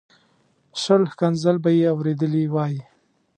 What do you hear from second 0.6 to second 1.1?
شل